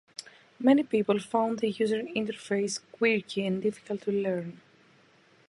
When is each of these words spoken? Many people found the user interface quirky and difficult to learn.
Many 0.59 0.81
people 0.81 1.19
found 1.19 1.59
the 1.59 1.69
user 1.69 2.01
interface 2.01 2.79
quirky 2.91 3.45
and 3.45 3.61
difficult 3.61 4.01
to 4.01 4.11
learn. 4.11 4.59